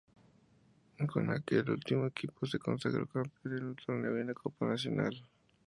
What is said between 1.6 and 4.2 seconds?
último equipo se consagró campeón en un torneo